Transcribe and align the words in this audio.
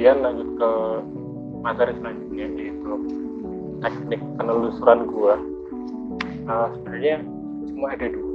kemudian 0.00 0.24
lanjut 0.24 0.48
ke 0.56 0.70
materi 1.60 1.92
selanjutnya 2.00 2.46
yaitu 2.56 2.92
teknik 3.84 4.20
penelusuran 4.40 5.00
gua. 5.12 5.36
Uh, 6.48 6.72
sebenarnya 6.72 7.20
cuma 7.68 7.92
ada 7.92 8.06
dua. 8.08 8.32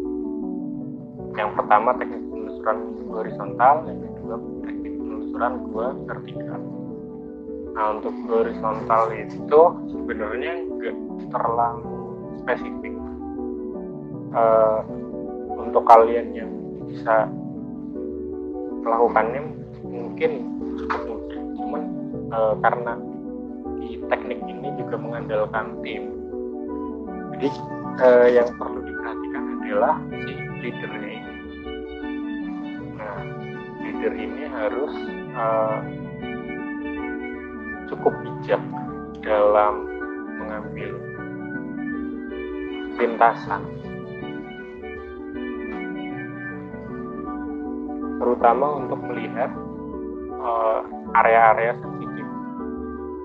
Yang 1.33 1.49
pertama 1.57 1.89
teknik 1.97 2.21
penelusuran 2.29 2.77
gua 2.85 3.15
horizontal 3.25 3.75
yang 3.89 3.97
kedua 3.97 4.35
teknik 4.61 4.93
penelusuran 4.93 5.53
gua 5.73 5.87
vertikal. 6.05 6.61
Nah 7.73 7.85
untuk 7.97 8.13
horizontal 8.29 9.03
itu 9.09 9.61
sebenarnya 9.89 10.51
enggak 10.69 10.97
terlalu 11.33 11.97
spesifik. 12.45 12.93
Uh, 14.37 14.85
untuk 15.57 15.81
kalian 15.89 16.29
yang 16.37 16.51
bisa 16.85 17.25
melakukannya 18.85 19.64
mungkin 19.95 20.31
mudah 21.07 21.41
cuman 21.55 21.83
uh, 22.35 22.53
karena 22.59 22.93
di 23.79 23.99
teknik 24.11 24.39
ini 24.45 24.67
juga 24.75 24.95
mengandalkan 24.99 25.79
tim. 25.81 26.03
Jadi 27.35 27.49
uh, 28.03 28.27
yang 28.31 28.49
perlu 28.55 28.79
diperhatikan 28.83 29.43
adalah 29.59 29.95
si 30.23 30.33
leadernya 30.63 31.09
ini. 31.09 31.33
Nah 32.95 33.19
leader 33.83 34.13
ini 34.15 34.43
harus 34.49 34.93
uh, 35.35 35.77
cukup 37.91 38.13
bijak 38.23 38.61
dalam 39.21 39.85
mengambil 40.41 40.91
lintasan. 42.95 43.61
Terutama 48.15 48.79
untuk 48.79 48.99
melihat 49.05 49.51
area-area 51.15 51.71
uh, 51.73 51.79
sensitif. 51.79 52.27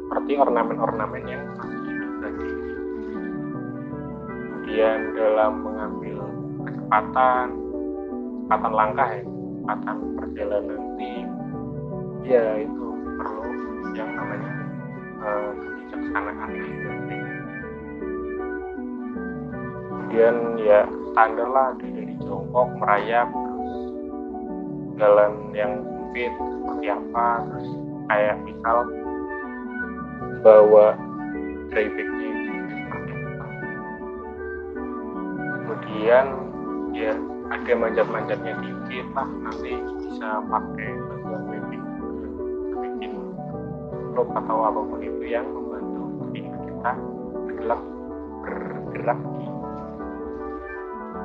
Seperti 0.07 0.33
ornamen-ornamen 0.39 1.23
yang 1.29 1.43
masih 1.55 1.81
hidup 1.87 2.13
tadi. 2.23 2.49
Kemudian 4.27 4.99
dalam 5.15 5.53
mengambil 5.63 6.19
kecepatan 6.67 7.47
kecepatan 8.47 8.73
langkah 8.75 9.09
ya 9.11 9.23
kecepatan 9.25 9.97
perjalanan 10.19 10.81
tim. 10.99 11.27
Ya 12.27 12.45
itu 12.63 12.87
perlu 13.19 13.45
yang 13.97 14.11
namanya 14.15 14.53
uh, 15.25 15.51
kebijaksanaan 15.57 16.51
kemudian 20.11 20.59
ya 20.59 20.83
standar 21.15 21.47
lah 21.55 21.71
dari 21.79 22.19
jongkok 22.19 22.67
merayap 22.83 23.31
terus 23.31 23.79
jalan 24.99 25.33
yang 25.55 25.73
sempit 26.11 26.35
seperti 26.35 26.87
apa 26.91 27.27
terus 27.47 27.71
kayak 28.11 28.37
misal 28.43 28.83
bawa 30.43 30.99
apa 31.71 32.03
kemudian 35.55 36.27
ya 36.91 37.15
ada 37.55 37.73
manjat-manjatnya 37.79 38.59
dikit 38.59 39.07
lah 39.15 39.29
nanti 39.39 39.71
bisa 40.03 40.43
pakai 40.51 40.91
bantuan 40.99 41.43
webbing 41.47 41.85
bikin 42.75 43.13
rope 44.19 44.35
atau 44.35 44.67
apa 44.67 44.81
pun 44.83 44.99
itu 44.99 45.23
yang 45.31 45.47
membantu 45.47 46.03
kita 46.35 46.93
bergerak 47.47 47.83
bergerak 48.43 49.21
di 49.39 49.47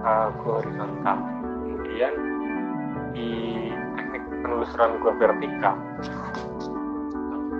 uh, 0.05 0.29
horizontal. 0.45 1.17
Kemudian 1.65 2.13
di 3.17 3.29
penelusuran 4.65 4.97
gua 4.97 5.13
vertikal. 5.21 5.75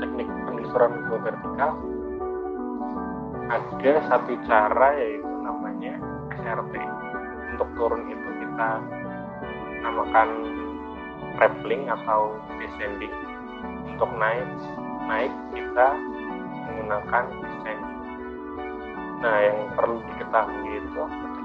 Teknik 0.01 0.25
penelusuran 0.25 0.91
gua 1.05 1.19
vertikal 1.21 1.71
ada 3.45 3.93
satu 4.09 4.33
cara 4.49 4.89
yaitu 4.97 5.33
namanya 5.45 6.01
SRT 6.33 6.73
untuk 7.53 7.69
turun 7.77 8.09
itu 8.09 8.29
kita 8.41 8.69
namakan 9.85 10.29
rappelling 11.37 11.85
atau 11.93 12.41
descending. 12.57 13.13
Untuk 13.85 14.09
naik 14.17 14.49
naik 15.05 15.33
kita 15.53 15.87
menggunakan 16.65 17.23
descending. 17.37 17.81
Nah 19.21 19.37
yang 19.45 19.57
perlu 19.77 20.01
diketahui 20.09 20.73
itu 20.81 21.01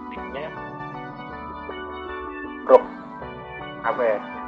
tekniknya 0.09 0.49
rock 2.65 2.84
apa 3.84 4.03
ya 4.04 4.39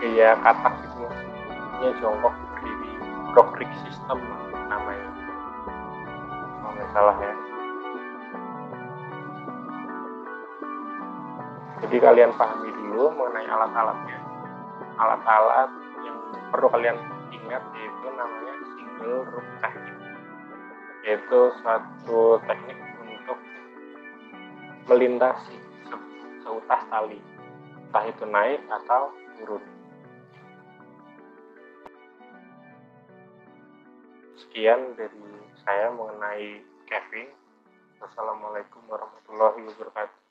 gaya 0.00 0.34
katak 0.42 0.74
gitu 0.82 1.04
ini 1.84 1.88
jongkok 2.00 2.32
berdiri 2.32 2.90
rock 3.34 3.50
rig 3.60 3.72
system 3.84 4.18
namanya. 4.70 5.10
Kalau 6.62 6.72
nggak 6.72 6.88
salah 6.96 7.16
ya. 7.20 7.34
Jadi 11.84 11.96
kalian 12.00 12.32
pahami 12.40 12.70
dulu 12.72 13.12
mengenai 13.12 13.48
alat-alatnya. 13.50 14.18
Alat-alat 14.96 15.70
yang 16.06 16.18
perlu 16.48 16.66
kalian 16.72 16.96
ingat 17.34 17.62
yaitu 17.76 18.06
namanya 18.16 18.54
single 18.72 19.20
rope 19.28 19.52
technique. 19.60 20.02
Yaitu 21.04 21.38
suatu 21.60 22.40
teknik 22.48 22.78
untuk 23.04 23.38
melintasi 24.88 25.58
seutas 26.40 26.82
tali. 26.88 27.20
Entah 27.90 28.04
itu 28.08 28.24
naik 28.24 28.64
atau 28.72 29.12
turun 29.36 29.62
sekian 34.54 34.94
dari 34.94 35.18
saya 35.66 35.90
mengenai 35.90 36.62
Kevin. 36.86 37.26
Wassalamualaikum 37.98 38.86
warahmatullahi 38.86 39.66
wabarakatuh 39.66 40.23